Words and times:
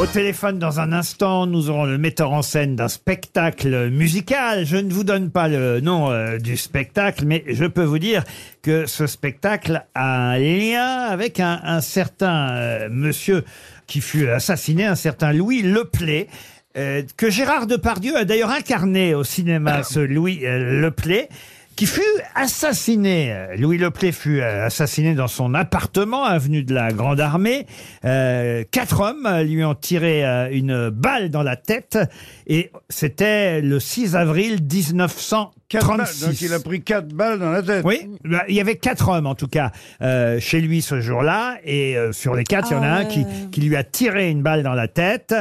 Au 0.00 0.06
téléphone, 0.06 0.58
dans 0.58 0.80
un 0.80 0.92
instant, 0.92 1.46
nous 1.46 1.68
aurons 1.68 1.84
le 1.84 1.98
metteur 1.98 2.32
en 2.32 2.40
scène 2.40 2.74
d'un 2.74 2.88
spectacle 2.88 3.90
musical. 3.90 4.64
Je 4.64 4.78
ne 4.78 4.90
vous 4.90 5.04
donne 5.04 5.30
pas 5.30 5.46
le 5.46 5.80
nom 5.80 6.10
euh, 6.10 6.38
du 6.38 6.56
spectacle, 6.56 7.26
mais 7.26 7.44
je 7.46 7.66
peux 7.66 7.84
vous 7.84 7.98
dire 7.98 8.24
que 8.62 8.86
ce 8.86 9.06
spectacle 9.06 9.84
a 9.94 10.30
un 10.30 10.38
lien 10.38 11.00
avec 11.02 11.38
un, 11.38 11.82
certain 11.82 12.50
euh, 12.52 12.88
monsieur 12.90 13.44
qui 13.86 14.00
fut 14.00 14.26
assassiné, 14.30 14.86
un 14.86 14.94
certain 14.94 15.34
Louis 15.34 15.60
Leplay. 15.60 16.28
euh, 16.78 17.02
que 17.18 17.28
Gérard 17.28 17.66
Depardieu 17.66 18.16
a 18.16 18.24
d'ailleurs 18.24 18.50
incarné 18.50 19.14
au 19.14 19.24
cinéma, 19.24 19.82
ce 19.82 20.00
Louis 20.00 20.46
euh, 20.46 20.80
Leplay, 20.80 21.28
qui 21.76 21.86
fut 21.86 22.02
assassiné. 22.34 23.46
Louis 23.56 23.78
Leplay 23.78 24.12
fut 24.12 24.40
euh, 24.40 24.66
assassiné 24.66 25.14
dans 25.14 25.28
son 25.28 25.54
appartement, 25.54 26.24
avenue 26.24 26.62
de 26.62 26.74
la 26.74 26.92
Grande 26.92 27.20
Armée. 27.20 27.66
Euh, 28.04 28.64
quatre 28.70 29.00
hommes 29.00 29.28
lui 29.42 29.64
ont 29.64 29.74
tiré 29.74 30.24
euh, 30.24 30.48
une 30.50 30.90
balle 30.90 31.30
dans 31.30 31.42
la 31.42 31.56
tête 31.56 31.98
et 32.46 32.70
c'était 32.88 33.60
le 33.60 33.80
6 33.80 34.16
avril 34.16 34.66
1936. 35.72 36.26
Donc 36.26 36.40
il 36.42 36.52
a 36.52 36.60
pris 36.60 36.82
quatre 36.82 37.08
balles 37.08 37.38
dans 37.38 37.50
la 37.50 37.62
tête. 37.62 37.84
Oui, 37.84 38.08
bah, 38.24 38.42
il 38.48 38.54
y 38.54 38.60
avait 38.60 38.76
quatre 38.76 39.08
hommes 39.08 39.26
en 39.26 39.34
tout 39.34 39.46
cas 39.48 39.70
euh, 40.02 40.40
chez 40.40 40.60
lui 40.60 40.82
ce 40.82 41.00
jour-là, 41.00 41.58
et 41.64 41.96
euh, 41.96 42.12
sur 42.12 42.34
les 42.34 42.44
quatre, 42.44 42.70
il 42.70 42.74
y 42.74 42.76
en 42.76 42.82
a 42.82 42.88
un 42.88 43.04
qui, 43.04 43.24
qui 43.52 43.60
lui 43.60 43.76
a 43.76 43.84
tiré 43.84 44.30
une 44.30 44.42
balle 44.42 44.62
dans 44.62 44.74
la 44.74 44.88
tête. 44.88 45.34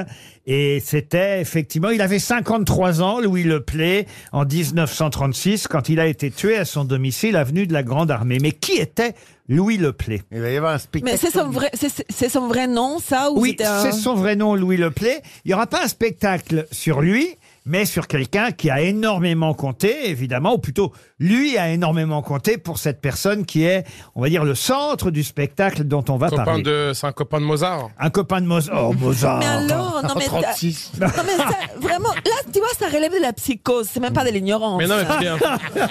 Et 0.51 0.81
c'était 0.83 1.41
effectivement, 1.41 1.89
il 1.89 2.01
avait 2.01 2.17
53 2.17 3.01
ans, 3.03 3.19
Louis 3.21 3.43
Leplay, 3.43 4.07
en 4.31 4.45
1936, 4.45 5.67
quand 5.67 5.89
il 5.89 5.99
a 5.99 6.07
été 6.07 6.31
tué 6.31 6.57
à 6.57 6.65
son 6.65 6.85
domicile, 6.85 7.35
avenue 7.35 7.67
de 7.67 7.73
la 7.73 7.83
Grande 7.83 8.09
Armée. 8.09 8.39
Mais 8.41 8.51
qui 8.51 8.73
était 8.73 9.13
Louis 9.47 9.77
Leplay 9.77 10.21
Il 10.31 10.41
va 10.41 10.49
y 10.49 10.57
avoir 10.57 10.73
un 10.73 10.77
spectacle. 10.79 11.11
Mais 11.13 11.17
c'est 11.17 11.31
son 11.37 11.49
vrai, 11.49 11.69
c'est- 11.75 12.29
son 12.29 12.47
vrai 12.47 12.65
nom, 12.67 12.97
ça 12.99 13.29
ou 13.31 13.41
Oui, 13.41 13.49
c'était 13.51 13.65
un- 13.65 13.81
c'est 13.83 13.91
son 13.91 14.15
vrai 14.15 14.35
nom, 14.35 14.55
Louis 14.55 14.77
Leplay. 14.77 15.21
Il 15.45 15.49
n'y 15.49 15.53
aura 15.53 15.67
pas 15.67 15.83
un 15.83 15.87
spectacle 15.87 16.65
sur 16.71 17.01
lui, 17.01 17.27
mais 17.69 17.85
sur 17.85 18.07
quelqu'un 18.07 18.51
qui 18.51 18.71
a 18.71 18.81
énormément 18.81 19.53
compté, 19.53 20.09
évidemment, 20.09 20.55
ou 20.55 20.57
plutôt 20.57 20.91
lui 21.19 21.57
a 21.57 21.69
énormément 21.69 22.21
compté 22.21 22.57
pour 22.57 22.77
cette 22.77 23.01
personne 23.01 23.45
qui 23.45 23.63
est, 23.65 23.85
on 24.15 24.21
va 24.21 24.29
dire, 24.29 24.43
le 24.45 24.55
centre 24.55 25.11
du 25.11 25.23
spectacle 25.23 25.83
dont 25.83 26.03
on 26.09 26.17
va 26.17 26.29
Copain 26.29 26.43
parler. 26.45 26.63
de, 26.63 26.91
c'est 26.93 27.07
un 27.07 27.11
copain 27.11 27.39
de 27.39 27.45
Mozart. 27.45 27.89
Un 27.99 28.09
copain 28.09 28.41
de 28.41 28.45
Mozart. 28.45 28.89
Oh, 28.89 28.93
Mozart. 28.93 29.39
Mais 29.39 29.45
alors, 29.45 30.01
non 30.03 30.13
mais, 30.17 30.25
36. 30.25 30.91
non 30.99 31.07
mais 31.25 31.37
ça, 31.37 31.49
vraiment, 31.79 32.09
là 32.13 32.31
tu 32.53 32.59
vois, 32.59 32.69
ça 32.79 32.87
relève 32.87 33.11
de 33.13 33.21
la 33.21 33.33
psychose, 33.33 33.87
c'est 33.91 33.99
même 33.99 34.13
pas 34.13 34.23
de 34.25 34.29
l'ignorance. 34.31 34.77
Mais 34.81 34.87
non, 34.87 34.95
mais, 34.97 35.05
c'est 35.11 35.19
bien. 35.19 35.37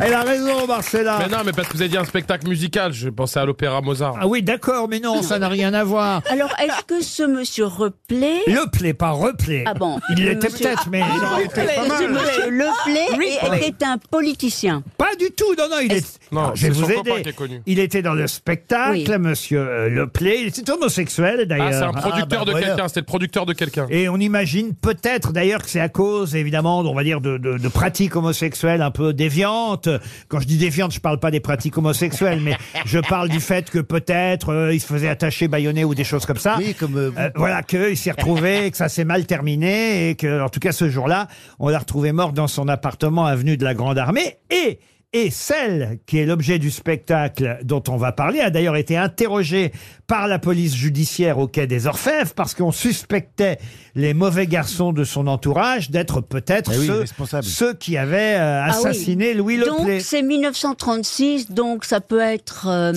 Elle 0.00 0.14
a 0.14 0.22
raison, 0.22 0.66
Marcella. 0.66 1.18
mais 1.20 1.28
non, 1.28 1.42
mais 1.44 1.52
parce 1.52 1.68
que 1.68 1.74
vous 1.74 1.80
avez 1.82 1.88
dit 1.90 1.96
un 1.96 2.04
spectacle 2.04 2.48
musical, 2.48 2.92
je 2.92 3.08
pensais 3.08 3.38
à 3.40 3.44
l'opéra 3.44 3.80
Mozart. 3.80 4.14
Ah 4.20 4.26
oui, 4.26 4.42
d'accord, 4.42 4.88
mais 4.88 4.98
non, 5.00 5.22
ça 5.22 5.38
n'a 5.38 5.48
rien 5.48 5.72
à 5.74 5.84
voir. 5.84 6.22
Alors, 6.28 6.50
est-ce 6.60 6.82
que 6.84 7.02
ce 7.02 7.22
monsieur 7.22 7.66
Replay... 7.66 8.40
Leplay, 8.46 8.94
pas 8.94 9.10
replay. 9.10 9.64
Ah 9.66 9.74
bon 9.74 10.00
Il 10.16 10.24
l'était 10.24 10.48
Monsieur- 10.48 10.66
peut-être, 10.66 10.88
mais 10.90 11.02
Ce 11.02 12.08
monsieur 12.08 12.50
Leplay 12.50 13.68
était 13.68 13.84
un 13.84 13.91
politicien. 13.98 14.82
pas 14.98 15.14
du 15.18 15.30
tout. 15.30 15.54
Non, 15.58 15.68
non, 15.70 15.76
il 15.82 15.92
est. 15.92 16.18
Non, 16.32 16.52
je 16.54 16.66
vais 16.66 16.72
c'est 16.74 16.80
son 16.80 16.86
vous 16.86 16.92
copain 16.94 17.10
aider. 17.14 17.22
qui 17.22 17.28
est 17.28 17.32
connu. 17.32 17.60
Il 17.66 17.78
était 17.78 18.02
dans 18.02 18.14
le 18.14 18.26
spectacle, 18.26 19.04
Oui. 19.08 19.18
monsieur 19.18 19.60
euh, 19.60 19.88
Leplay. 19.88 20.42
Il 20.42 20.48
était 20.48 20.70
homosexuel, 20.70 21.46
d'ailleurs. 21.46 21.68
Ah, 21.68 21.72
c'est 21.72 21.82
un 21.84 21.92
producteur 21.92 22.40
bah 22.40 22.44
de 22.46 22.50
voilà. 22.52 22.66
quelqu'un, 22.68 22.88
c'était 22.88 23.00
le 23.00 23.06
producteur 23.06 23.46
de 23.46 23.52
quelqu'un. 23.52 23.86
Et 23.90 24.08
on 24.08 24.16
imagine 24.18 24.74
peut-être 24.74 25.32
d'ailleurs 25.32 25.62
que 25.62 25.68
c'est 25.70 25.80
à 25.80 25.88
cause, 25.88 26.34
évidemment, 26.36 26.80
on 26.80 26.94
va 26.94 27.04
dire, 27.04 27.20
de, 27.20 27.38
de- 27.38 27.58
de 27.58 27.68
pratiques 27.68 28.16
homosexuelles 28.16 28.82
un 28.82 28.90
peu 28.90 29.12
déviantes. 29.12 29.88
Quand 30.28 30.40
je 30.40 30.46
dis 30.46 30.56
déviantes, 30.58 30.92
je 30.92 31.00
parle 31.00 31.18
pas 31.18 31.30
des 31.30 31.40
pratiques 31.40 31.76
homosexuelles, 31.78 32.40
mais 32.42 32.56
je 32.86 32.98
parle 32.98 33.28
du 33.28 33.40
fait 33.40 33.70
que 33.70 33.78
peut-être 33.78 34.50
euh, 34.52 34.74
il 34.74 34.80
se 34.80 34.86
faisait 34.86 35.08
attacher, 35.08 35.48
baïonner 35.48 35.84
ou 35.84 35.94
des 35.94 36.04
choses 36.04 36.26
comme 36.26 36.38
ça. 36.38 36.56
Oui, 36.58 36.74
comme. 36.74 36.96
euh, 36.96 37.10
Euh, 37.18 37.30
voilà, 37.34 37.62
qu'il 37.62 37.96
s'est 37.96 38.10
retrouvé, 38.12 38.70
que 38.70 38.76
ça 38.76 38.88
s'est 38.88 39.04
mal 39.04 39.26
terminé, 39.26 40.10
et 40.10 40.14
que, 40.14 40.40
en 40.42 40.48
tout 40.48 40.60
cas, 40.60 40.72
ce 40.72 40.88
jour-là, 40.88 41.28
on 41.58 41.68
l'a 41.68 41.78
retrouvé 41.78 42.12
mort 42.12 42.32
dans 42.32 42.46
son 42.48 42.68
appartement 42.68 43.26
avenue 43.26 43.56
de 43.56 43.64
la 43.64 43.74
Grande 43.82 43.98
Armée. 43.98 44.38
Et, 44.50 44.78
et 45.12 45.30
celle 45.30 45.98
qui 46.06 46.18
est 46.18 46.24
l'objet 46.26 46.58
du 46.58 46.70
spectacle 46.70 47.58
dont 47.64 47.82
on 47.88 47.96
va 47.98 48.12
parler 48.12 48.40
a 48.40 48.48
d'ailleurs 48.48 48.76
été 48.76 48.96
interrogée 48.96 49.70
par 50.06 50.26
la 50.26 50.38
police 50.38 50.74
judiciaire 50.74 51.38
au 51.38 51.46
quai 51.48 51.66
des 51.66 51.86
Orfèvres 51.86 52.32
parce 52.34 52.54
qu'on 52.54 52.72
suspectait 52.72 53.58
les 53.94 54.14
mauvais 54.14 54.46
garçons 54.46 54.92
de 54.94 55.04
son 55.04 55.26
entourage 55.26 55.90
d'être 55.90 56.22
peut-être 56.22 56.70
Eh 56.74 56.78
oui, 56.78 56.86
ceux, 56.86 57.00
responsables. 57.00 57.44
ceux 57.44 57.74
qui 57.74 57.98
avaient 57.98 58.36
euh, 58.38 58.62
Ah 58.64 58.70
oui. 58.72 58.78
assassiné 58.88 59.34
Louis 59.34 59.58
Donc, 59.58 59.80
Leplay. 59.80 60.00
c'est 60.00 60.22
1936, 60.22 61.50
donc 61.50 61.84
ça 61.84 62.00
peut 62.00 62.20
être 62.20 62.68
euh, 62.68 62.92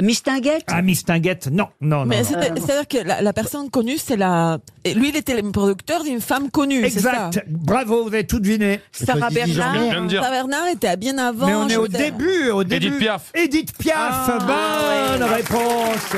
Mistinguett 0.00 0.62
Ah, 0.68 0.80
Mistinguett, 0.82 1.48
non, 1.50 1.68
non, 1.80 1.98
non. 2.00 2.04
Mais 2.06 2.18
non. 2.22 2.24
c'est- 2.28 2.60
c'est-à-dire 2.60 2.86
que 2.88 2.98
la, 3.06 3.20
la 3.20 3.32
personne 3.32 3.68
connue, 3.70 3.98
c'est 3.98 4.16
la. 4.16 4.58
et 4.84 4.94
lui, 4.94 5.08
il 5.08 5.16
était 5.16 5.40
le 5.40 5.50
producteur 5.50 6.04
d'une 6.04 6.20
femme 6.20 6.50
connue. 6.50 6.88
c'est 6.88 7.00
ça 7.00 7.26
Exact. 7.28 7.44
Bravo, 7.48 8.02
vous 8.04 8.08
avez 8.08 8.26
tout 8.26 8.38
deviné. 8.38 8.80
Sarah 8.92 9.26
Faut 9.28 9.34
dire 9.34 9.46
Je 9.46 9.52
viens 9.54 9.72
de 9.72 9.78
Bernard. 9.78 10.06
dire. 10.06 10.22
Sarah 10.22 10.34
Bernard 10.34 10.66
était 10.68 10.96
bien 10.96 11.18
avant. 11.18 11.46
Mais 11.46 11.54
on 11.54 11.66
est 11.66 11.72
je 11.72 11.78
au 11.78 11.82
veux 11.82 11.88
dire. 11.88 11.98
début, 11.98 12.50
au 12.50 12.64
début. 12.64 12.86
Edith 12.86 12.98
Piaf. 12.98 13.30
Edith 13.34 13.76
Piaf, 13.78 14.30
bonne 14.46 15.22
réponse. 15.28 16.12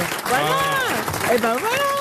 Eh 1.35 1.39
ben 1.39 1.55
voilà. 1.59 2.00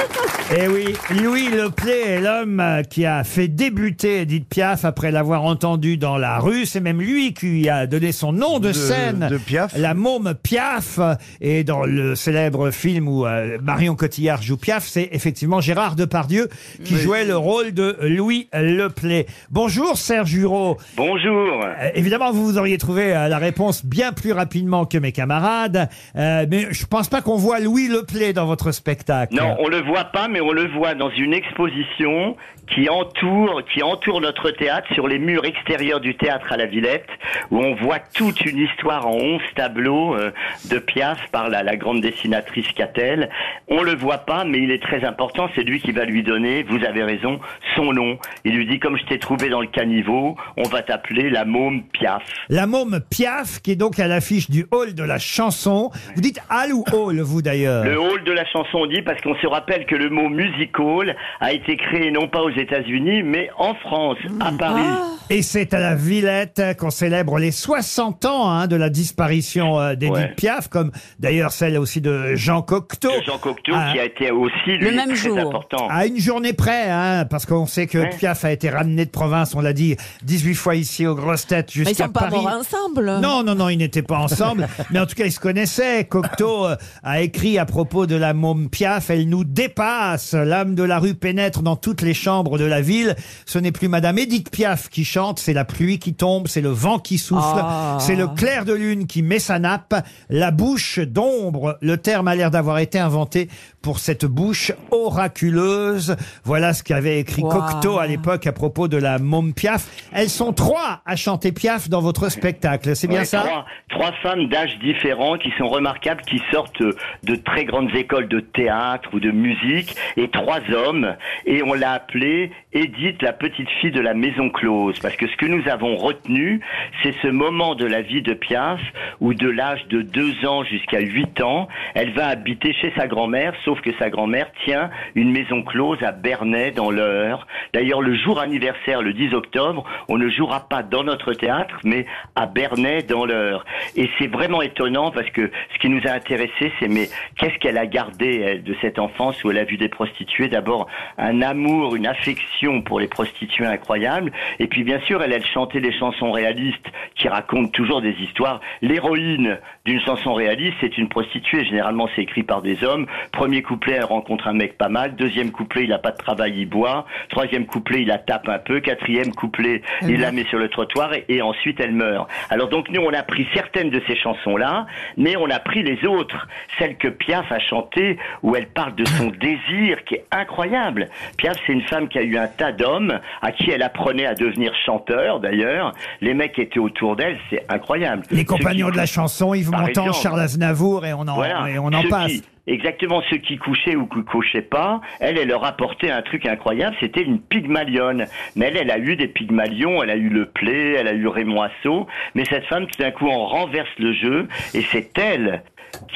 Eh 0.52 0.66
oui, 0.66 0.94
Louis 1.22 1.48
Leplay 1.48 2.00
est 2.08 2.20
l'homme 2.20 2.58
euh, 2.58 2.82
qui 2.82 3.06
a 3.06 3.22
fait 3.22 3.46
débuter 3.46 4.22
Edith 4.22 4.48
Piaf 4.48 4.84
après 4.84 5.12
l'avoir 5.12 5.44
entendue 5.44 5.96
dans 5.96 6.18
la 6.18 6.40
rue. 6.40 6.66
C'est 6.66 6.80
même 6.80 7.00
lui 7.00 7.32
qui 7.34 7.46
lui 7.46 7.68
a 7.68 7.86
donné 7.86 8.10
son 8.10 8.32
nom 8.32 8.58
de, 8.58 8.68
De- 8.68 8.72
scène. 8.72 9.28
de 9.30 9.38
Piaf. 9.38 9.72
La 9.76 9.94
môme 9.94 10.34
Piaf. 10.42 10.98
Et 11.40 11.62
dans 11.62 11.84
le 11.84 12.16
célèbre 12.16 12.72
film 12.72 13.06
où 13.06 13.26
euh, 13.26 13.58
Marion 13.62 13.94
Cotillard 13.94 14.42
joue 14.42 14.56
Piaf, 14.56 14.84
c'est 14.88 15.08
effectivement 15.12 15.60
Gérard 15.60 15.94
Depardieu 15.94 16.48
qui 16.84 16.96
jouait 16.96 17.24
le 17.24 17.36
rôle 17.36 17.70
de 17.72 17.96
Louis 18.02 18.48
Leplay. 18.52 19.26
Bonjour 19.52 19.96
Serge 19.96 20.34
Hureau. 20.34 20.78
Bonjour. 20.96 21.62
Euh, 21.64 21.90
évidemment, 21.94 22.32
vous 22.32 22.44
vous 22.44 22.58
auriez 22.58 22.76
trouvé 22.78 23.14
euh, 23.14 23.28
la 23.28 23.38
réponse 23.38 23.86
bien 23.86 24.12
plus 24.12 24.32
rapidement 24.32 24.84
que 24.84 24.98
mes 24.98 25.12
camarades, 25.12 25.88
euh, 26.16 26.44
mais 26.50 26.66
je 26.72 26.86
pense 26.86 27.06
pas 27.08 27.22
qu'on 27.22 27.36
voit 27.36 27.60
Louis 27.60 27.86
Leplay 27.86 28.32
dans 28.32 28.46
votre 28.46 28.72
spectacle. 28.72 29.36
Non, 29.36 29.54
on 29.60 29.68
le 29.68 29.80
voit 29.90 30.04
pas, 30.04 30.28
mais 30.28 30.40
on 30.40 30.52
le 30.52 30.68
voit 30.68 30.94
dans 30.94 31.10
une 31.10 31.34
exposition 31.34 32.36
qui 32.72 32.88
entoure, 32.88 33.62
qui 33.72 33.82
entoure 33.82 34.20
notre 34.20 34.52
théâtre 34.52 34.86
sur 34.94 35.08
les 35.08 35.18
murs 35.18 35.44
extérieurs 35.44 35.98
du 35.98 36.14
théâtre 36.14 36.52
à 36.52 36.56
la 36.56 36.66
Villette, 36.66 37.08
où 37.50 37.58
on 37.58 37.74
voit 37.74 37.98
toute 37.98 38.40
une 38.42 38.58
histoire 38.58 39.08
en 39.08 39.16
onze 39.16 39.42
tableaux 39.56 40.14
euh, 40.14 40.30
de 40.70 40.78
Piaf 40.78 41.18
par 41.32 41.48
la, 41.48 41.64
la 41.64 41.76
grande 41.76 42.00
dessinatrice 42.00 42.68
Catel. 42.76 43.28
On 43.66 43.82
le 43.82 43.96
voit 43.96 44.18
pas, 44.18 44.44
mais 44.44 44.58
il 44.58 44.70
est 44.70 44.80
très 44.80 45.04
important. 45.04 45.48
C'est 45.56 45.64
lui 45.64 45.80
qui 45.80 45.90
va 45.90 46.04
lui 46.04 46.22
donner, 46.22 46.62
vous 46.62 46.84
avez 46.84 47.02
raison, 47.02 47.40
son 47.74 47.92
nom. 47.92 48.18
Il 48.44 48.54
lui 48.54 48.66
dit 48.66 48.78
comme 48.78 48.96
je 48.96 49.04
t'ai 49.06 49.18
trouvé 49.18 49.48
dans 49.48 49.60
le 49.60 49.66
caniveau, 49.66 50.36
on 50.56 50.68
va 50.68 50.82
t'appeler 50.82 51.28
la 51.28 51.44
môme 51.44 51.82
Piaf. 51.92 52.22
La 52.48 52.68
môme 52.68 53.00
Piaf, 53.10 53.60
qui 53.62 53.72
est 53.72 53.76
donc 53.76 53.98
à 53.98 54.06
l'affiche 54.06 54.48
du 54.48 54.66
hall 54.70 54.94
de 54.94 55.02
la 55.02 55.18
chanson. 55.18 55.90
Vous 56.14 56.22
dites 56.22 56.40
hall 56.48 56.72
ou 56.72 56.84
hall, 56.92 57.20
vous 57.20 57.42
d'ailleurs? 57.42 57.84
Le 57.84 57.98
hall 57.98 58.22
de 58.22 58.32
la 58.32 58.46
chanson, 58.46 58.78
on 58.78 58.86
dit 58.86 59.02
parce 59.02 59.20
qu'on 59.22 59.34
se 59.34 59.46
rappelle 59.48 59.79
que 59.86 59.94
le 59.94 60.10
mot 60.10 60.28
music 60.28 60.78
hall 60.78 61.14
a 61.40 61.52
été 61.52 61.76
créé 61.76 62.10
non 62.10 62.28
pas 62.28 62.40
aux 62.42 62.50
États-Unis, 62.50 63.22
mais 63.22 63.50
en 63.58 63.74
France, 63.74 64.18
à 64.40 64.52
Paris. 64.52 64.82
Et 65.30 65.42
c'est 65.42 65.74
à 65.74 65.78
la 65.80 65.94
Villette 65.94 66.60
qu'on 66.78 66.90
célèbre 66.90 67.38
les 67.38 67.52
60 67.52 68.24
ans 68.24 68.50
hein, 68.50 68.66
de 68.66 68.74
la 68.76 68.88
disparition 68.90 69.78
euh, 69.78 69.94
d'Edith 69.94 70.10
Ouais. 70.10 70.34
Piaf, 70.36 70.68
comme 70.68 70.90
d'ailleurs 71.20 71.52
celle 71.52 71.78
aussi 71.78 72.00
de 72.00 72.34
Jean 72.34 72.62
Cocteau. 72.62 73.10
De 73.16 73.22
Jean 73.24 73.38
Cocteau, 73.38 73.72
Ah. 73.74 73.90
qui 73.92 74.00
a 74.00 74.04
été 74.06 74.30
aussi 74.32 74.52
lui, 74.66 74.78
Le 74.78 74.90
même 74.92 75.06
très 75.08 75.14
jour. 75.16 75.38
important. 75.38 75.86
À 75.88 76.06
une 76.06 76.18
journée 76.18 76.52
près, 76.52 76.90
hein, 76.90 77.26
parce 77.30 77.46
qu'on 77.46 77.66
sait 77.66 77.86
que 77.86 77.98
Ouais. 77.98 78.10
Piaf 78.18 78.44
a 78.44 78.50
été 78.50 78.70
ramené 78.70 79.04
de 79.04 79.10
province, 79.10 79.54
on 79.54 79.60
l'a 79.60 79.72
dit 79.72 79.96
18 80.24 80.54
fois 80.54 80.74
ici 80.74 81.06
aux 81.06 81.14
grosses 81.14 81.46
têtes 81.46 81.70
Mais 81.76 81.82
ils 81.82 81.86
jusqu'à 81.88 82.06
sont 82.06 82.10
pas 82.12 82.20
Paris. 82.22 82.42
morts 82.42 82.58
ensemble. 82.58 83.06
Non, 83.20 83.44
non, 83.44 83.54
non, 83.54 83.68
ils 83.68 83.76
n'étaient 83.78 84.02
pas 84.02 84.18
ensemble, 84.18 84.66
mais 84.90 84.98
en 84.98 85.06
tout 85.06 85.14
cas, 85.14 85.26
ils 85.26 85.32
se 85.32 85.38
connaissaient. 85.40 86.04
Cocteau 86.06 86.66
euh, 86.66 86.76
a 87.04 87.20
écrit 87.20 87.58
à 87.58 87.66
propos 87.66 88.06
de 88.06 88.16
la 88.16 88.34
môme 88.34 88.68
Piaf, 88.68 89.10
elle 89.10 89.28
nous 89.28 89.44
dépasse. 89.64 90.32
L'âme 90.34 90.74
de 90.74 90.82
la 90.82 90.98
rue 90.98 91.14
pénètre 91.14 91.62
dans 91.62 91.76
toutes 91.76 92.00
les 92.02 92.14
chambres 92.14 92.56
de 92.58 92.64
la 92.64 92.80
ville. 92.80 93.14
Ce 93.46 93.58
n'est 93.58 93.72
plus 93.72 93.88
Madame 93.88 94.18
Edith 94.18 94.50
Piaf 94.50 94.88
qui 94.88 95.04
chante, 95.04 95.38
c'est 95.38 95.52
la 95.52 95.64
pluie 95.66 95.98
qui 95.98 96.14
tombe, 96.14 96.48
c'est 96.48 96.60
le 96.62 96.70
vent 96.70 96.98
qui 96.98 97.18
souffle, 97.18 97.58
Ah. 97.62 97.98
c'est 98.00 98.16
le 98.16 98.26
clair 98.26 98.64
de 98.64 98.72
lune 98.72 99.06
qui 99.06 99.22
met 99.22 99.38
sa 99.38 99.58
nappe, 99.58 99.94
la 100.30 100.50
bouche 100.50 100.98
d'ombre. 100.98 101.76
Le 101.82 101.96
terme 101.98 102.28
a 102.28 102.34
l'air 102.34 102.50
d'avoir 102.50 102.78
été 102.78 102.98
inventé 102.98 103.48
pour 103.82 103.98
cette 103.98 104.24
bouche 104.24 104.72
oraculeuse. 104.90 106.16
Voilà 106.44 106.72
ce 106.74 106.82
qu'avait 106.82 107.18
écrit 107.20 107.42
Wow. 107.42 107.50
Cocteau 107.50 107.98
à 107.98 108.06
l'époque 108.06 108.46
à 108.46 108.52
propos 108.52 108.88
de 108.88 108.96
la 108.96 109.18
môme 109.18 109.52
Piaf. 109.54 109.86
Elles 110.12 110.28
sont 110.30 110.52
trois 110.52 111.00
à 111.06 111.16
chanter 111.16 111.52
Piaf 111.52 111.88
dans 111.88 112.00
votre 112.00 112.28
spectacle, 112.30 112.94
c'est 112.96 113.06
bien 113.08 113.20
Ouais, 113.20 113.24
ça? 113.24 113.40
trois, 113.40 113.64
trois 113.90 114.12
femmes 114.22 114.48
d'âge 114.48 114.78
différents 114.82 115.36
qui 115.36 115.50
sont 115.58 115.68
remarquables, 115.68 116.22
qui 116.22 116.40
sortent 116.50 116.82
de 117.24 117.34
très 117.36 117.64
grandes 117.64 117.94
écoles 117.94 118.28
de 118.28 118.40
théâtre 118.40 119.08
ou 119.12 119.20
de 119.20 119.30
musique 119.30 119.49
musique 119.50 119.94
et 120.16 120.28
trois 120.28 120.60
hommes. 120.72 121.16
Et 121.46 121.62
on 121.62 121.74
l'a 121.74 121.92
appelée 121.92 122.50
Edith, 122.72 123.20
la 123.22 123.32
petite 123.32 123.68
fille 123.80 123.90
de 123.90 124.00
la 124.00 124.14
maison 124.14 124.48
close. 124.48 124.98
Parce 125.00 125.16
que 125.16 125.26
ce 125.26 125.36
que 125.36 125.46
nous 125.46 125.68
avons 125.68 125.96
retenu, 125.96 126.60
c'est 127.02 127.14
ce 127.22 127.28
moment 127.28 127.74
de 127.74 127.84
la 127.84 128.02
vie 128.02 128.22
de 128.22 128.34
Piaf 128.34 128.80
où 129.20 129.34
de 129.34 129.48
l'âge 129.48 129.86
de 129.88 130.02
deux 130.02 130.46
ans 130.46 130.62
jusqu'à 130.64 131.00
huit 131.00 131.40
ans, 131.40 131.68
elle 131.94 132.12
va 132.12 132.26
habiter 132.28 132.72
chez 132.74 132.92
sa 132.96 133.06
grand-mère, 133.06 133.54
sauf 133.64 133.80
que 133.80 133.90
sa 133.98 134.08
grand-mère 134.10 134.50
tient 134.64 134.90
une 135.14 135.32
maison 135.32 135.62
close 135.62 136.02
à 136.02 136.12
Bernay 136.12 136.70
dans 136.70 136.90
l'Eure. 136.90 137.46
D'ailleurs, 137.74 138.02
le 138.02 138.14
jour 138.14 138.38
anniversaire, 138.38 139.02
le 139.02 139.12
10 139.12 139.34
octobre, 139.34 139.84
on 140.08 140.18
ne 140.18 140.28
jouera 140.28 140.68
pas 140.68 140.82
dans 140.82 141.04
notre 141.04 141.32
théâtre, 141.32 141.76
mais 141.84 142.06
à 142.36 142.46
Bernay 142.46 143.02
dans 143.02 143.24
l'Eure. 143.24 143.64
Et 143.96 144.08
c'est 144.18 144.28
vraiment 144.28 144.62
étonnant 144.62 145.10
parce 145.10 145.30
que 145.30 145.50
ce 145.74 145.78
qui 145.80 145.88
nous 145.88 146.02
a 146.06 146.12
intéressé, 146.12 146.72
c'est 146.78 146.88
mais 146.88 147.08
qu'est-ce 147.36 147.58
qu'elle 147.58 147.78
a 147.78 147.86
gardé 147.86 148.58
de 148.58 148.76
cette 148.80 148.98
enfance 148.98 149.39
où 149.44 149.50
elle 149.50 149.58
a 149.58 149.64
vu 149.64 149.76
des 149.76 149.88
prostituées 149.88 150.48
D'abord 150.48 150.88
un 151.18 151.42
amour, 151.42 151.96
une 151.96 152.06
affection 152.06 152.82
pour 152.82 153.00
les 153.00 153.08
prostituées 153.08 153.66
incroyable, 153.66 154.32
et 154.58 154.66
puis 154.66 154.84
bien 154.84 155.00
sûr 155.00 155.22
elle, 155.22 155.32
elle 155.32 155.46
chantait 155.46 155.80
des 155.80 155.92
chansons 155.92 156.32
réalistes 156.32 156.86
qui 157.14 157.28
racontent 157.28 157.70
toujours 157.70 158.00
des 158.00 158.14
histoires. 158.20 158.60
L'héroïne 158.82 159.58
d'une 159.84 160.00
chanson 160.00 160.34
réaliste, 160.34 160.76
c'est 160.80 160.98
une 160.98 161.08
prostituée. 161.08 161.64
Généralement, 161.64 162.08
c'est 162.14 162.22
écrit 162.22 162.42
par 162.42 162.62
des 162.62 162.84
hommes. 162.84 163.06
Premier 163.32 163.62
couplet, 163.62 163.94
elle 163.94 164.04
rencontre 164.04 164.48
un 164.48 164.52
mec 164.52 164.76
pas 164.76 164.88
mal. 164.88 165.16
Deuxième 165.16 165.50
couplet, 165.50 165.84
il 165.84 165.92
a 165.92 165.98
pas 165.98 166.12
de 166.12 166.16
travail, 166.16 166.54
il 166.56 166.66
boit. 166.66 167.06
Troisième 167.28 167.66
couplet, 167.66 168.02
il 168.02 168.08
la 168.08 168.18
tape 168.18 168.48
un 168.48 168.58
peu. 168.58 168.80
Quatrième 168.80 169.32
couplet, 169.32 169.82
il 170.02 170.20
la 170.20 170.32
met 170.32 170.44
sur 170.44 170.58
le 170.58 170.68
trottoir 170.68 171.12
et, 171.14 171.24
et 171.28 171.42
ensuite 171.42 171.80
elle 171.80 171.92
meurt. 171.92 172.28
Alors 172.50 172.68
donc 172.68 172.90
nous, 172.90 173.00
on 173.00 173.12
a 173.12 173.22
pris 173.22 173.46
certaines 173.54 173.90
de 173.90 174.02
ces 174.06 174.16
chansons-là, 174.16 174.86
mais 175.16 175.36
on 175.36 175.50
a 175.50 175.58
pris 175.58 175.82
les 175.82 176.04
autres, 176.06 176.46
celles 176.78 176.96
que 176.96 177.08
Piaf 177.08 177.50
a 177.50 177.58
chantées, 177.58 178.18
où 178.42 178.56
elle 178.56 178.68
parle 178.68 178.94
de 178.94 179.04
son 179.04 179.29
désir, 179.30 180.04
qui 180.04 180.14
est 180.16 180.24
incroyable. 180.30 181.08
Piaf, 181.36 181.56
c'est 181.66 181.72
une 181.72 181.82
femme 181.82 182.08
qui 182.08 182.18
a 182.18 182.22
eu 182.22 182.36
un 182.36 182.46
tas 182.48 182.72
d'hommes, 182.72 183.18
à 183.42 183.52
qui 183.52 183.70
elle 183.70 183.82
apprenait 183.82 184.26
à 184.26 184.34
devenir 184.34 184.72
chanteur, 184.86 185.40
d'ailleurs. 185.40 185.92
Les 186.20 186.34
mecs 186.34 186.58
étaient 186.58 186.78
autour 186.80 187.16
d'elle, 187.16 187.38
c'est 187.50 187.64
incroyable. 187.68 188.22
Les 188.30 188.44
compagnons 188.44 188.86
qui- 188.86 188.92
de 188.92 188.96
la 188.98 189.06
chanson, 189.06 189.54
Yves 189.54 189.70
Par 189.70 189.80
Montand, 189.80 190.06
exemple. 190.06 190.22
Charles 190.22 190.40
Aznavour, 190.40 191.06
et 191.06 191.12
on 191.12 191.20
en, 191.20 191.34
Voilà. 191.34 191.68
et 191.70 191.78
on 191.78 191.86
en 191.88 192.02
Ceux 192.02 192.08
passe. 192.08 192.32
qui- 192.32 192.42
exactement 192.66 193.22
ceux 193.30 193.38
qui 193.38 193.56
couchaient 193.56 193.96
ou 193.96 194.06
qui 194.06 194.22
couchaient 194.24 194.62
pas, 194.62 195.00
elle, 195.20 195.38
elle 195.38 195.48
leur 195.48 195.64
apportait 195.64 196.10
un 196.10 196.22
truc 196.22 196.46
incroyable, 196.46 196.96
c'était 197.00 197.22
une 197.22 197.40
pygmalionne. 197.40 198.26
Mais 198.56 198.66
elle, 198.66 198.76
elle 198.76 198.90
a 198.90 198.98
eu 198.98 199.16
des 199.16 199.28
pygmalions, 199.28 200.02
elle 200.02 200.10
a 200.10 200.16
eu 200.16 200.28
le 200.28 200.46
play, 200.46 200.94
elle 200.94 201.08
a 201.08 201.12
eu 201.12 201.26
Raymond 201.26 201.62
Assaut, 201.62 202.06
mais 202.34 202.44
cette 202.44 202.66
femme, 202.66 202.86
tout 202.86 203.00
d'un 203.02 203.10
coup, 203.10 203.26
on 203.26 203.46
renverse 203.46 203.88
le 203.98 204.12
jeu, 204.12 204.48
et 204.74 204.82
c'est 204.92 205.16
elle 205.18 205.62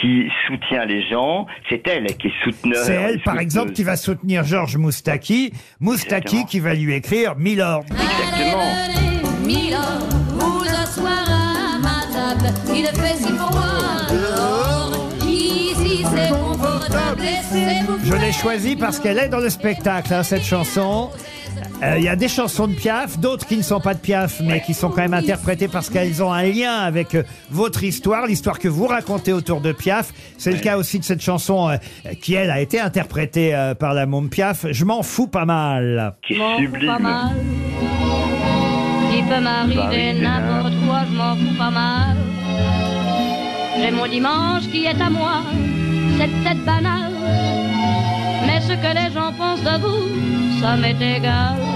qui 0.01 0.31
soutient 0.47 0.85
les 0.85 1.07
gens, 1.09 1.47
c'est 1.69 1.87
elle 1.89 2.07
qui 2.17 2.29
est 2.29 2.45
souteneur. 2.45 2.85
C'est 2.85 2.95
elle, 2.95 3.21
par 3.23 3.39
exemple, 3.41 3.73
qui 3.73 3.83
va 3.83 3.97
soutenir 3.97 4.45
Georges 4.45 4.77
Moustaki. 4.77 5.53
Moustaki 5.81 6.15
Exactement. 6.17 6.45
qui 6.45 6.61
va 6.61 6.75
lui 6.75 6.95
écrire 6.95 7.35
Milord. 7.37 7.85
Exactement. 7.91 8.63
Milord, 9.45 10.09
vous 10.39 10.63
asseoir 10.63 11.25
à 11.29 11.79
ma 11.79 12.03
table, 12.13 12.55
il 12.75 12.87
fait 12.87 13.17
si 13.17 13.33
froid 13.33 13.75
Je 18.05 18.15
l'ai 18.15 18.33
choisie 18.33 18.77
parce 18.77 18.99
qu'elle 18.99 19.19
est 19.19 19.29
dans 19.29 19.39
le 19.39 19.51
spectacle, 19.51 20.13
hein, 20.13 20.23
cette 20.23 20.45
chanson. 20.45 21.11
Euh, 21.83 21.97
Il 21.99 22.05
y 22.05 22.09
a 22.09 22.17
des 22.17 22.29
chansons 22.29 22.67
de 22.67 22.75
Piaf, 22.75 23.19
d'autres 23.19 23.47
qui 23.47 23.57
ne 23.57 23.63
sont 23.63 23.81
pas 23.81 23.95
de 23.95 23.99
Piaf, 23.99 24.41
mais 24.41 24.61
qui 24.61 24.75
sont 24.75 24.89
quand 24.91 25.01
même 25.03 25.15
interprétées 25.15 25.69
parce 25.69 25.89
qu'elles 25.91 26.23
ont 26.23 26.33
un 26.33 26.43
lien 26.43 26.73
avec 26.79 27.15
euh, 27.15 27.23
votre 27.51 27.83
histoire, 27.85 28.27
l'histoire 28.27 28.59
que 28.59 28.69
vous 28.69 28.87
racontez 28.87 29.33
autour 29.33 29.61
de 29.61 29.73
Piaf. 29.73 30.13
C'est 30.39 30.53
le 30.53 30.59
cas 30.59 30.77
aussi 30.77 30.99
de 30.99 31.05
cette 31.05 31.21
chanson 31.23 31.69
euh, 31.71 31.77
qui, 32.21 32.35
elle, 32.35 32.51
a 32.51 32.61
été 32.61 32.81
interprétée 32.81 33.55
euh, 33.55 33.75
par 33.75 33.95
la 33.95 34.07
môme 34.07 34.29
Piaf. 34.29 34.67
Je 34.71 34.85
m'en 34.85 35.03
fous 35.03 35.27
pas 35.29 35.45
mal. 35.45 36.15
Qui 36.27 36.35
est 36.35 36.39
m'en 36.39 36.57
fous 36.57 36.63
sublime. 36.63 36.87
pas 36.87 36.99
mal. 36.99 37.33
Il 39.17 39.25
peut 39.25 39.41
m'arriver 39.41 39.81
arriver 39.81 40.13
n'importe 40.21 40.75
quoi, 40.87 41.03
je 41.09 41.17
m'en 41.17 41.37
fous 41.37 41.57
pas 41.57 41.71
mal. 41.71 42.17
J'ai 43.79 43.91
mon 43.91 44.07
dimanche 44.07 44.65
qui 44.71 44.85
est 44.87 45.01
à 45.01 45.11
moi, 45.11 45.43
c'est 46.19 46.29
peut-être 46.29 46.65
banal. 46.65 47.13
Mais 48.47 48.61
ce 48.61 48.75
que 48.83 48.91
les 49.01 49.13
gens 49.13 49.33
pensent 49.33 49.63
de 49.63 49.77
vous, 49.83 50.61
ça 50.61 50.77
m'est 50.77 51.01
égal. 51.17 51.74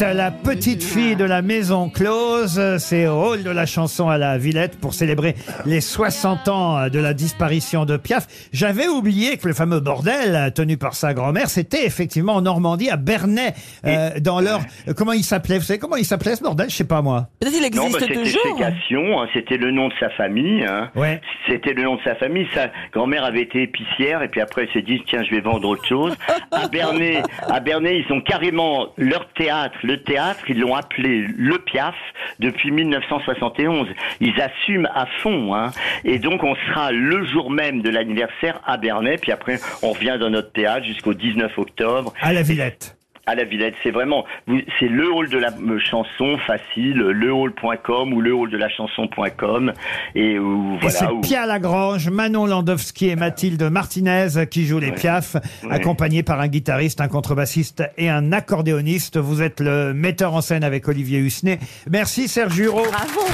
Edith, 0.00 0.16
la 0.16 0.30
petite 0.30 0.82
fille 0.82 1.16
de 1.16 1.24
la 1.24 1.42
maison 1.42 1.88
close, 1.90 2.60
c'est 2.78 3.06
au 3.06 3.20
rôle 3.20 3.42
de 3.42 3.50
la 3.50 3.66
chanson 3.66 4.08
à 4.08 4.16
la 4.18 4.38
Villette 4.38 4.78
pour 4.80 4.94
célébrer 4.94 5.34
les 5.66 5.80
60 5.80 6.48
ans 6.48 6.88
de 6.88 6.98
la 6.98 7.14
disparition 7.14 7.84
de 7.84 7.96
Piaf. 7.96 8.26
J'avais 8.52 8.86
oublié 8.88 9.36
que 9.38 9.48
le 9.48 9.54
fameux 9.54 9.80
bordel 9.80 10.52
tenu 10.54 10.76
par 10.76 10.94
sa 10.94 11.14
grand-mère, 11.14 11.48
c'était 11.50 11.84
effectivement 11.84 12.34
en 12.34 12.42
Normandie, 12.42 12.90
à 12.90 12.96
Bernay, 12.96 13.54
euh, 13.86 14.10
dans 14.20 14.40
leur... 14.40 14.60
Comment 14.96 15.12
il 15.12 15.24
s'appelait? 15.24 15.58
Vous 15.58 15.64
savez 15.64 15.78
comment 15.78 15.96
il 15.96 16.04
s'appelait 16.04 16.36
ce 16.36 16.42
bordel? 16.42 16.70
Je 16.70 16.76
sais 16.76 16.84
pas 16.86 17.02
moi. 17.02 17.28
Peut-être 17.40 17.54
il 17.56 17.76
Non, 17.76 17.82
bah, 17.90 17.98
existe 17.98 18.00
c'était 18.00 18.14
toujours. 18.14 19.22
Hein, 19.22 19.26
c'était 19.34 19.56
le 19.56 19.70
nom 19.70 19.88
de 19.88 19.94
sa 20.00 20.10
famille. 20.10 20.64
hein. 20.64 20.90
Ouais. 20.94 21.20
C'était 21.48 21.72
le 21.72 21.82
nom 21.82 21.96
de 21.96 22.00
sa 22.04 22.14
famille. 22.16 22.46
Sa 22.54 22.68
grand-mère 22.92 23.24
avait 23.24 23.42
été 23.42 23.62
épicière 23.62 24.22
et 24.22 24.28
puis 24.28 24.40
après 24.40 24.62
elle 24.62 24.72
s'est 24.72 24.86
dit 24.86 25.02
tiens 25.08 25.22
je 25.24 25.34
vais 25.34 25.40
vendre 25.40 25.68
autre 25.68 25.84
chose. 25.86 26.16
À 26.50 26.68
Bernay, 26.68 27.22
à 27.48 27.60
Bernay 27.60 28.04
ils 28.06 28.12
ont 28.12 28.20
carrément 28.20 28.88
leur 28.96 29.26
théâtre, 29.34 29.74
le 29.88 30.02
théâtre 30.02 30.44
ils 30.48 30.60
l'ont 30.60 30.74
appelé 30.74 31.26
le 31.36 31.58
Piaf 31.58 31.94
depuis 32.38 32.70
1971. 32.70 33.88
Ils 34.20 34.40
assument 34.40 34.88
à 34.94 35.06
fond. 35.22 35.54
Hein. 35.54 35.70
Et 36.04 36.18
donc 36.18 36.44
on 36.44 36.54
sera 36.54 36.92
le 36.92 37.24
jour 37.24 37.50
même 37.50 37.80
de 37.80 37.88
l'anniversaire 37.88 38.60
à 38.66 38.76
Bernay 38.76 39.16
puis 39.16 39.32
après 39.32 39.58
on 39.82 39.92
revient 39.92 40.18
dans 40.20 40.30
notre 40.30 40.52
théâtre 40.52 40.84
jusqu'au 40.84 41.14
19 41.14 41.58
octobre 41.58 42.12
À 42.20 42.32
la 42.32 42.42
Villette. 42.42 42.97
À 43.28 43.34
la 43.34 43.44
Villette. 43.44 43.74
C'est 43.82 43.90
vraiment, 43.90 44.24
vous- 44.46 44.60
c'est 44.80 44.88
le 44.88 45.12
hall 45.12 45.28
de 45.28 45.38
la 45.38 45.48
euh, 45.50 45.78
chanson 45.78 46.36
facile, 46.46 46.98
lehall.com 46.98 48.12
ou 48.12 48.20
le 48.20 48.34
hall 48.34 48.50
de 48.50 48.56
la 48.56 48.68
chanson.com 48.68 49.72
et 50.14 50.38
où, 50.38 50.78
Et 50.82 50.88
c'est 50.88 51.04
voilà. 51.04 51.14
où- 51.14 51.20
Pia 51.20 51.46
Lagrange, 51.46 52.08
Manon 52.08 52.46
Landowski 52.46 53.08
et 53.10 53.16
Mathilde 53.16 53.62
Martinez 53.70 54.28
qui 54.50 54.64
jouent 54.66 54.78
les 54.80 54.92
Piaf, 54.92 55.36
accompagnés 55.70 56.22
par 56.22 56.40
un 56.40 56.48
guitariste, 56.48 57.00
un 57.00 57.08
contrebassiste 57.08 57.82
et 57.96 58.08
un 58.08 58.32
accordéoniste. 58.32 59.18
Vous 59.18 59.42
êtes 59.42 59.60
le 59.60 59.92
metteur 59.94 60.34
en 60.34 60.40
scène 60.40 60.64
avec 60.64 60.88
Olivier 60.88 61.18
Hussenet. 61.18 61.58
Merci 61.90 62.28
Serge 62.28 62.54
Giraud 62.54 62.86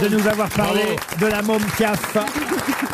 de 0.03 0.09
nous 0.09 0.27
avoir 0.27 0.49
parlé 0.51 0.83
de 1.21 1.27
la 1.27 1.43
môme 1.43 1.63
Piaf. 1.77 2.17